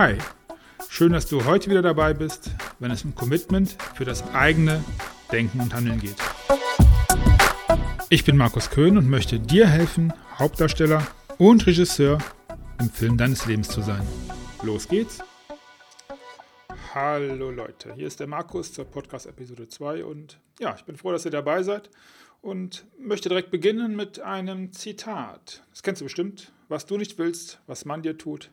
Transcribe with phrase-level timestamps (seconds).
[0.00, 0.16] Hi,
[0.88, 4.84] schön, dass du heute wieder dabei bist, wenn es um Commitment für das eigene
[5.32, 6.14] Denken und Handeln geht.
[8.08, 11.04] Ich bin Markus Köhn und möchte dir helfen, Hauptdarsteller
[11.38, 12.18] und Regisseur
[12.78, 14.06] im Film deines Lebens zu sein.
[14.62, 15.18] Los geht's!
[16.94, 21.24] Hallo Leute, hier ist der Markus zur Podcast-Episode 2 und ja, ich bin froh, dass
[21.24, 21.90] ihr dabei seid
[22.40, 25.64] und möchte direkt beginnen mit einem Zitat.
[25.70, 26.52] Das kennst du bestimmt.
[26.68, 28.52] Was du nicht willst, was man dir tut,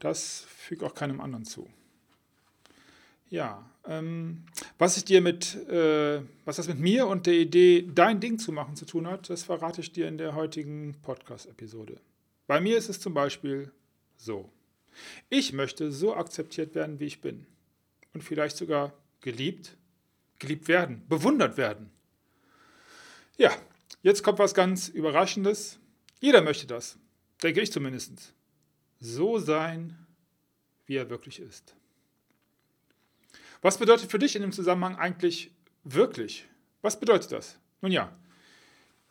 [0.00, 1.68] das fügt auch keinem anderen zu.
[3.30, 4.44] Ja, ähm,
[4.78, 8.52] was ich dir mit, äh, was das mit mir und der Idee, dein Ding zu
[8.52, 11.98] machen, zu tun hat, das verrate ich dir in der heutigen Podcast-Episode.
[12.46, 13.72] Bei mir ist es zum Beispiel
[14.16, 14.50] so.
[15.30, 17.46] Ich möchte so akzeptiert werden, wie ich bin.
[18.12, 19.76] Und vielleicht sogar geliebt,
[20.38, 21.90] geliebt werden, bewundert werden.
[23.38, 23.50] Ja,
[24.02, 25.78] jetzt kommt was ganz Überraschendes.
[26.20, 26.98] Jeder möchte das,
[27.42, 28.34] denke ich zumindest.
[29.04, 29.98] So sein,
[30.86, 31.74] wie er wirklich ist.
[33.60, 35.50] Was bedeutet für dich in dem Zusammenhang eigentlich
[35.82, 36.48] wirklich?
[36.82, 37.58] Was bedeutet das?
[37.80, 38.12] Nun ja,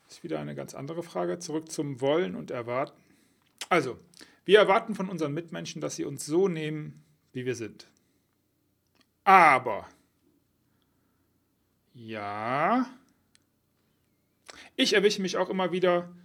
[0.07, 1.39] ist wieder eine ganz andere Frage.
[1.39, 2.97] Zurück zum Wollen und Erwarten.
[3.67, 3.99] Also,
[4.45, 7.88] wir erwarten von unseren Mitmenschen, dass sie uns so nehmen, wie wir sind.
[9.25, 9.89] Aber,
[11.94, 12.89] ja,
[14.77, 16.16] ich erwische mich auch immer wieder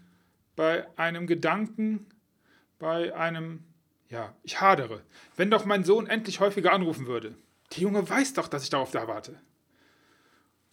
[0.54, 2.06] bei einem Gedanken,
[2.78, 3.64] bei einem,
[4.08, 5.02] ja, ich hadere.
[5.36, 7.34] Wenn doch mein Sohn endlich häufiger anrufen würde.
[7.72, 9.40] Der Junge weiß doch, dass ich darauf da warte.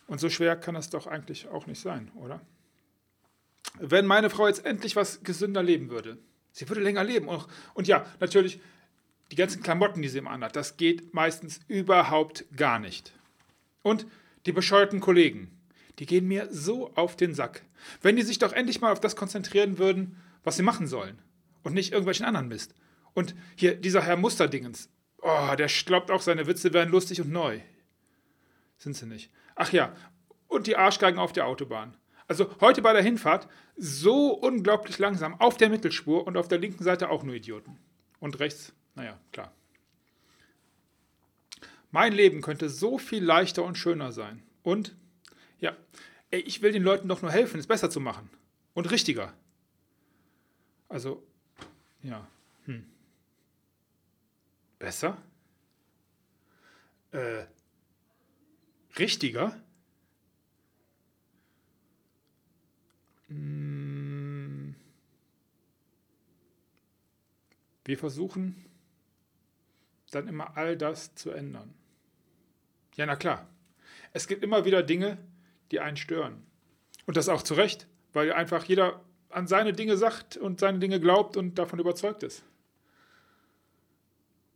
[0.08, 2.42] Und so schwer kann das doch eigentlich auch nicht sein, oder?
[3.80, 6.18] Wenn meine Frau jetzt endlich was gesünder leben würde.
[6.52, 7.28] Sie würde länger leben.
[7.28, 8.59] Und, und ja, natürlich,
[9.31, 13.14] die ganzen Klamotten, die sie immer anhat, das geht meistens überhaupt gar nicht.
[13.81, 14.06] Und
[14.46, 15.58] die bescheuerten Kollegen,
[15.98, 17.64] die gehen mir so auf den Sack.
[18.02, 21.18] Wenn die sich doch endlich mal auf das konzentrieren würden, was sie machen sollen
[21.64, 22.75] und nicht irgendwelchen anderen Mist.
[23.14, 24.89] Und hier, dieser Herr Musterdingens,
[25.22, 27.59] oh, der glaubt auch, seine Witze wären lustig und neu.
[28.78, 29.31] Sind sie nicht.
[29.56, 29.96] Ach ja,
[30.47, 31.96] und die Arschgeigen auf der Autobahn.
[32.28, 36.84] Also heute bei der Hinfahrt so unglaublich langsam auf der Mittelspur und auf der linken
[36.84, 37.78] Seite auch nur Idioten.
[38.19, 39.52] Und rechts, naja, klar.
[41.91, 44.41] Mein Leben könnte so viel leichter und schöner sein.
[44.63, 44.96] Und
[45.59, 45.75] ja,
[46.31, 48.29] ey, ich will den Leuten doch nur helfen, es besser zu machen.
[48.73, 49.34] Und richtiger.
[50.90, 51.23] Also,
[52.03, 52.28] ja.
[52.66, 52.86] Hm.
[54.80, 55.22] Besser?
[57.12, 57.46] Äh,
[58.97, 59.59] richtiger?
[63.28, 64.75] Hm.
[67.86, 68.66] Wir versuchen
[70.12, 71.74] dann immer all das zu ändern.
[72.96, 73.47] Ja, na klar.
[74.14, 75.18] Es gibt immer wieder Dinge,
[75.72, 76.46] die einen stören.
[77.06, 79.03] Und das auch zu Recht, weil einfach jeder
[79.34, 82.44] an seine Dinge sagt und seine Dinge glaubt und davon überzeugt ist.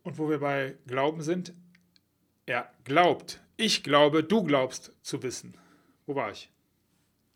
[0.02, 1.52] Und wo wir bei Glauben sind,
[2.46, 5.54] er glaubt, ich glaube, du glaubst zu wissen.
[6.06, 6.50] Wo war ich?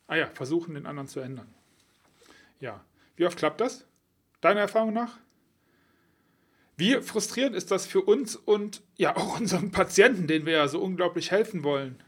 [0.07, 1.53] Ah ja, versuchen, den anderen zu ändern.
[2.61, 2.85] Ja,
[3.17, 3.85] wie oft klappt das?
[4.41, 5.19] Deiner Erfahrung nach?
[6.77, 10.81] Wie frustrierend ist das für uns und ja auch unseren Patienten, denen wir ja so
[10.81, 12.03] unglaublich helfen wollen?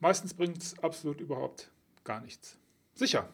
[0.00, 1.70] Meistens bringt es absolut überhaupt
[2.04, 2.58] gar nichts.
[2.94, 3.28] Sicher.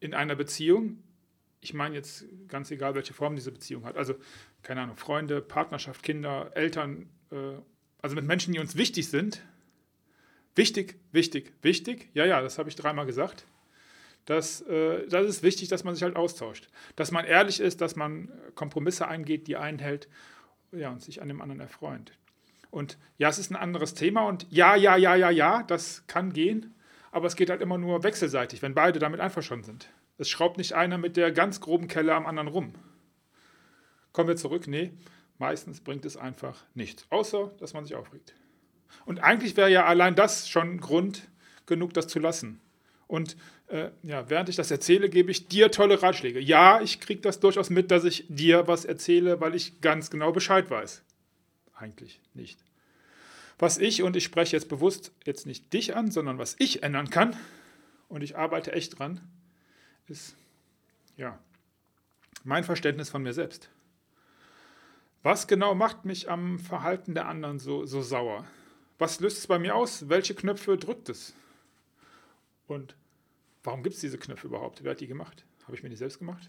[0.00, 1.02] In einer Beziehung,
[1.60, 4.14] ich meine jetzt ganz egal, welche Form diese Beziehung hat, also
[4.62, 7.60] keine Ahnung, Freunde, Partnerschaft, Kinder, Eltern, äh,
[8.00, 9.42] also mit Menschen, die uns wichtig sind.
[10.54, 12.10] Wichtig, wichtig, wichtig.
[12.14, 13.44] Ja, ja, das habe ich dreimal gesagt.
[14.24, 16.68] Das, äh, das ist wichtig, dass man sich halt austauscht.
[16.96, 20.08] Dass man ehrlich ist, dass man Kompromisse eingeht, die einhält
[20.72, 22.12] ja, und sich an dem anderen erfreut.
[22.70, 26.32] Und ja, es ist ein anderes Thema und ja, ja, ja, ja, ja, das kann
[26.32, 26.74] gehen,
[27.10, 29.88] aber es geht halt immer nur wechselseitig, wenn beide damit einverstanden sind.
[30.18, 32.74] Es schraubt nicht einer mit der ganz groben Kelle am anderen rum.
[34.12, 34.66] Kommen wir zurück?
[34.66, 34.92] Nee,
[35.38, 38.34] meistens bringt es einfach nichts, außer dass man sich aufregt.
[39.04, 41.28] Und eigentlich wäre ja allein das schon Grund
[41.66, 42.60] genug, das zu lassen.
[43.06, 43.36] Und
[43.68, 46.40] äh, ja, während ich das erzähle, gebe ich dir tolle Ratschläge.
[46.40, 50.32] Ja, ich kriege das durchaus mit, dass ich dir was erzähle, weil ich ganz genau
[50.32, 51.02] Bescheid weiß
[51.80, 52.58] eigentlich nicht.
[53.58, 57.10] Was ich, und ich spreche jetzt bewusst jetzt nicht dich an, sondern was ich ändern
[57.10, 57.36] kann,
[58.08, 59.20] und ich arbeite echt dran,
[60.06, 60.34] ist,
[61.16, 61.38] ja,
[62.44, 63.68] mein Verständnis von mir selbst.
[65.22, 68.46] Was genau macht mich am Verhalten der anderen so, so sauer?
[68.98, 70.08] Was löst es bei mir aus?
[70.08, 71.34] Welche Knöpfe drückt es?
[72.66, 72.96] Und
[73.62, 74.84] warum gibt es diese Knöpfe überhaupt?
[74.84, 75.44] Wer hat die gemacht?
[75.64, 76.48] Habe ich mir die selbst gemacht?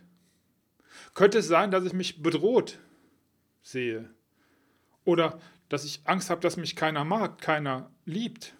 [1.13, 2.79] Könnte es sein, dass ich mich bedroht
[3.61, 4.09] sehe
[5.05, 8.53] oder dass ich Angst habe, dass mich keiner mag, keiner liebt?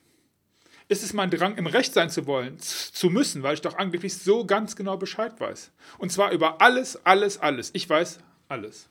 [0.87, 4.17] Ist es mein Drang, im Recht sein zu wollen, zu müssen, weil ich doch angeblich
[4.17, 5.71] so ganz genau Bescheid weiß?
[5.99, 7.69] Und zwar über alles, alles, alles.
[7.73, 8.89] Ich weiß alles.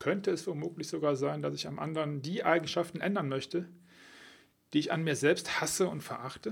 [0.00, 3.68] könnte es womöglich sogar sein, dass ich am anderen die Eigenschaften ändern möchte,
[4.72, 6.50] die ich an mir selbst hasse und verachte?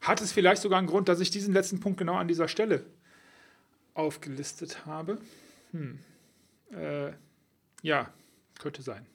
[0.00, 2.84] Hat es vielleicht sogar einen Grund, dass ich diesen letzten Punkt genau an dieser Stelle
[3.94, 5.18] aufgelistet habe?
[5.70, 6.00] Hm.
[6.72, 7.12] Äh,
[7.82, 8.12] ja,
[8.58, 9.06] könnte sein.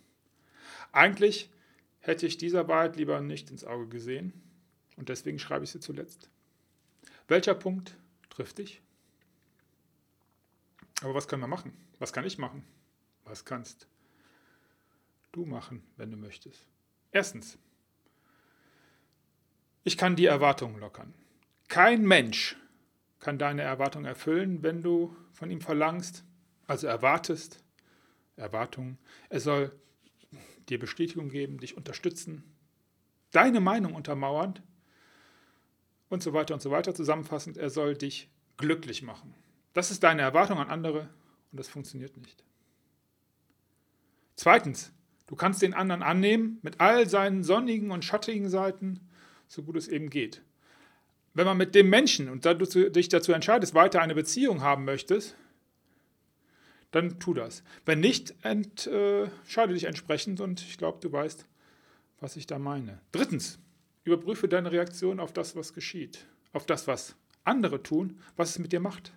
[0.92, 1.50] Eigentlich
[2.00, 4.34] hätte ich dieser Wahrheit lieber nicht ins Auge gesehen
[4.96, 6.30] und deswegen schreibe ich sie zuletzt.
[7.28, 7.98] Welcher Punkt
[8.30, 8.82] trifft dich?
[11.02, 11.74] Aber was können wir machen?
[12.00, 12.64] Was kann ich machen?
[13.26, 13.88] Was kannst
[15.32, 16.68] du machen, wenn du möchtest?
[17.12, 17.58] Erstens,
[19.84, 21.14] ich kann die Erwartungen lockern.
[21.68, 22.56] Kein Mensch
[23.20, 26.24] kann deine Erwartungen erfüllen, wenn du von ihm verlangst,
[26.68, 27.64] also erwartest,
[28.36, 28.98] Erwartungen,
[29.30, 29.72] er soll
[30.70, 32.44] dir Bestätigung geben, dich unterstützen,
[33.32, 34.60] deine Meinung untermauern
[36.10, 36.94] und so weiter und so weiter.
[36.94, 39.34] Zusammenfassend, er soll dich glücklich machen.
[39.74, 41.10] Das ist deine Erwartung an andere
[41.52, 42.44] und das funktioniert nicht.
[44.36, 44.92] Zweitens,
[45.28, 49.08] du kannst den anderen annehmen mit all seinen sonnigen und schattigen Seiten,
[49.48, 50.42] so gut es eben geht.
[51.34, 55.36] Wenn man mit dem Menschen und du dich dazu entscheidest, weiter eine Beziehung haben möchtest,
[56.95, 57.63] dann tu das.
[57.86, 61.45] Wenn nicht, entscheide dich entsprechend und ich glaube, du weißt,
[62.19, 63.01] was ich da meine.
[63.12, 63.59] Drittens,
[64.06, 68.71] überprüfe deine Reaktion auf das, was geschieht, auf das, was andere tun, was es mit
[68.71, 69.12] dir macht.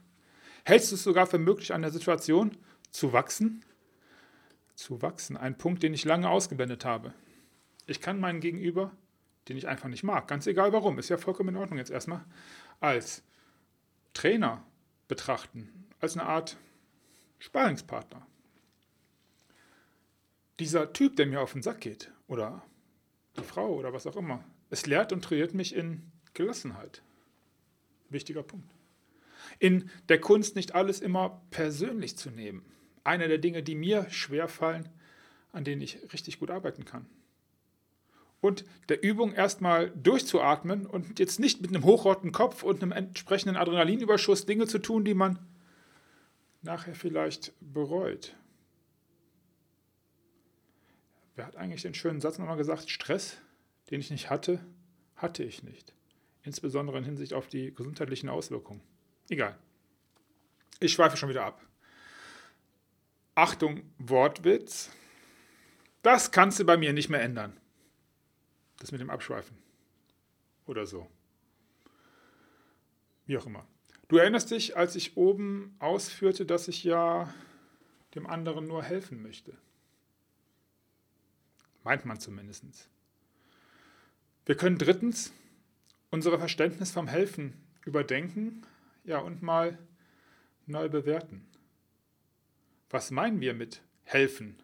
[0.65, 2.57] Hältst du es sogar für möglich, an der Situation
[2.91, 3.65] zu wachsen?
[4.75, 7.15] Zu wachsen, ein Punkt, den ich lange ausgeblendet habe.
[7.87, 8.91] Ich kann meinen Gegenüber,
[9.49, 12.25] den ich einfach nicht mag, ganz egal warum, ist ja vollkommen in Ordnung jetzt erstmal,
[12.81, 13.23] als
[14.15, 14.65] Trainer
[15.07, 16.59] betrachten, als eine Art
[17.39, 18.27] Sparingspartner.
[20.59, 22.63] Dieser Typ, der mir auf den Sack geht, oder
[23.37, 27.03] die Frau oder was auch immer, es lehrt und trainiert mich in Gelassenheit.
[28.11, 28.71] Wichtiger Punkt.
[29.59, 32.65] In der Kunst nicht alles immer persönlich zu nehmen.
[33.05, 34.89] Eine der Dinge, die mir schwer fallen,
[35.53, 37.07] an denen ich richtig gut arbeiten kann.
[38.41, 43.57] Und der Übung erstmal durchzuatmen und jetzt nicht mit einem hochroten Kopf und einem entsprechenden
[43.57, 45.39] Adrenalinüberschuss Dinge zu tun, die man
[46.69, 48.37] nachher vielleicht bereut.
[51.35, 52.91] Wer hat eigentlich den schönen Satz nochmal gesagt?
[52.91, 53.39] Stress,
[53.91, 54.63] den ich nicht hatte,
[55.17, 55.95] hatte ich nicht.
[56.43, 58.83] Insbesondere in Hinsicht auf die gesundheitlichen Auswirkungen.
[59.31, 59.59] Egal.
[60.79, 61.67] Ich schweife schon wieder ab.
[63.35, 64.91] Achtung, Wortwitz.
[66.03, 67.59] Das kannst du bei mir nicht mehr ändern.
[68.79, 69.57] Das mit dem Abschweifen.
[70.67, 71.09] Oder so.
[73.25, 73.67] Wie auch immer.
[74.09, 77.33] Du erinnerst dich, als ich oben ausführte, dass ich ja
[78.15, 79.53] dem anderen nur helfen möchte.
[81.85, 82.65] Meint man zumindest.
[84.47, 85.33] Wir können drittens
[86.11, 87.53] unser Verständnis vom Helfen
[87.85, 88.63] überdenken
[89.05, 89.79] ja, und mal
[90.67, 91.47] neu bewerten.
[92.91, 94.57] Was meinen wir mit helfen?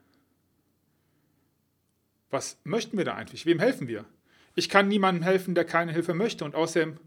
[2.30, 3.44] Was möchten wir da eigentlich?
[3.44, 4.06] Wem helfen wir?
[4.54, 6.98] Ich kann niemandem helfen, der keine Hilfe möchte und außerdem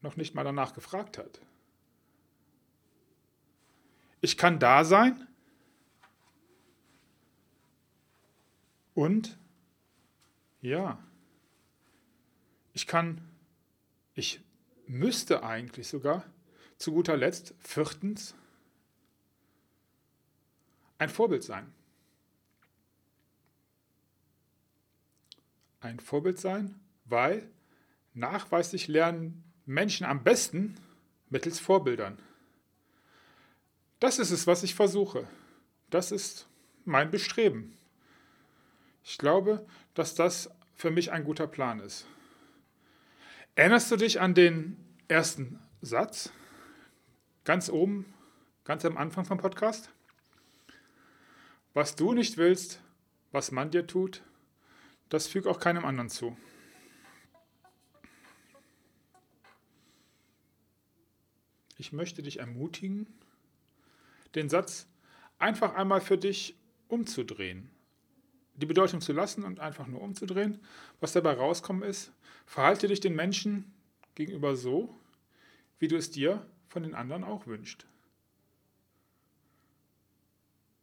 [0.00, 1.40] noch nicht mal danach gefragt hat.
[4.20, 5.26] Ich kann da sein
[8.94, 9.38] und
[10.60, 10.98] ja,
[12.72, 13.20] ich kann,
[14.14, 14.40] ich
[14.86, 16.24] müsste eigentlich sogar
[16.78, 18.34] zu guter Letzt, viertens,
[20.98, 21.72] ein Vorbild sein.
[25.80, 27.48] Ein Vorbild sein, weil
[28.14, 30.76] nachweislich lernen Menschen am besten
[31.28, 32.18] mittels Vorbildern.
[33.98, 35.28] Das ist es, was ich versuche.
[35.90, 36.48] Das ist
[36.84, 37.76] mein Bestreben.
[39.02, 42.06] Ich glaube, dass das für mich ein guter Plan ist.
[43.56, 44.76] Erinnerst du dich an den
[45.08, 46.30] ersten Satz?
[47.44, 48.12] Ganz oben,
[48.64, 49.90] ganz am Anfang vom Podcast?
[51.72, 52.80] Was du nicht willst,
[53.32, 54.22] was man dir tut,
[55.08, 56.36] das füg auch keinem anderen zu.
[61.76, 63.06] Ich möchte dich ermutigen,
[64.34, 64.86] den Satz
[65.38, 66.56] einfach einmal für dich
[66.88, 67.70] umzudrehen.
[68.54, 70.60] Die Bedeutung zu lassen und einfach nur umzudrehen.
[71.00, 72.12] Was dabei rauskommen ist,
[72.46, 73.74] verhalte dich den Menschen
[74.14, 74.94] gegenüber so,
[75.78, 77.86] wie du es dir von den anderen auch wünschst.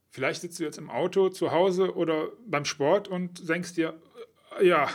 [0.10, 4.00] Vielleicht sitzt du jetzt im Auto, zu Hause oder beim Sport und denkst dir,
[4.60, 4.88] äh, ja,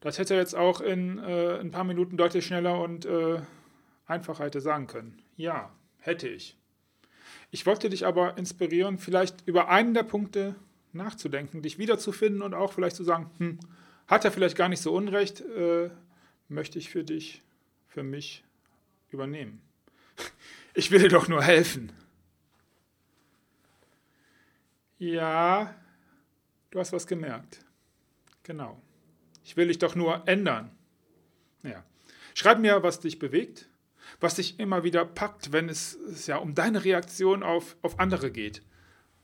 [0.00, 3.40] das hätte jetzt auch in äh, ein paar Minuten deutlich schneller und äh,
[4.08, 5.22] einfacher hätte sagen können.
[5.36, 6.56] Ja, hätte ich.
[7.50, 10.56] Ich wollte dich aber inspirieren, vielleicht über einen der Punkte
[10.92, 13.58] nachzudenken, dich wiederzufinden und auch vielleicht zu sagen, hm,
[14.06, 15.90] hat er vielleicht gar nicht so unrecht, äh,
[16.48, 17.42] möchte ich für dich,
[17.86, 18.44] für mich
[19.10, 19.60] übernehmen.
[20.74, 21.90] Ich will dir doch nur helfen.
[24.98, 25.74] Ja,
[26.70, 27.64] du hast was gemerkt.
[28.44, 28.80] Genau.
[29.42, 30.70] Ich will dich doch nur ändern.
[31.64, 31.84] Ja.
[32.34, 33.68] Schreib mir, was dich bewegt,
[34.20, 38.30] was dich immer wieder packt, wenn es, es ja um deine Reaktion auf, auf andere
[38.30, 38.62] geht,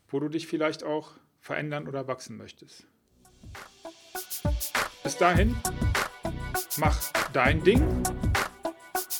[0.08, 2.86] wo du dich vielleicht auch verändern oder wachsen möchtest.
[5.02, 5.56] Bis dahin,
[6.78, 6.98] mach
[7.32, 7.82] dein Ding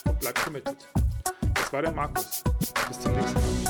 [0.05, 0.87] und bleib committed.
[1.53, 2.43] Das war der Markus.
[2.87, 3.64] Bis zum nächsten Mal.